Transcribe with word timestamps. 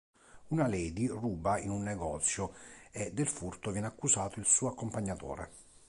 Una 0.47 0.65
Lady 0.67 1.05
ruba 1.09 1.59
in 1.59 1.69
un 1.69 1.83
negozio 1.83 2.55
e 2.89 3.13
del 3.13 3.27
furto 3.27 3.69
viene 3.69 3.85
accusato 3.85 4.39
il 4.39 4.47
suo 4.47 4.67
accompagnatore. 4.69 5.51